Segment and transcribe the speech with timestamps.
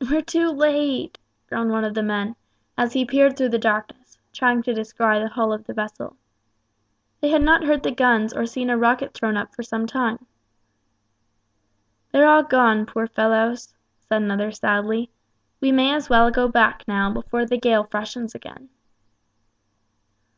[0.00, 2.36] "We're too late," groaned one of the men,
[2.78, 6.16] as he peered through the darkness, trying to descry the hull of the vessel.
[7.20, 10.24] They had not heard the guns or seen a rocket thrown up for some time.
[12.12, 15.10] "They're all gone, poor fellows," said another, sadly;
[15.60, 18.70] "we may as well go back now, before the gale freshens again."